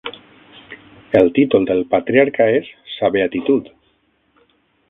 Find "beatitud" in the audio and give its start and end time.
3.17-3.73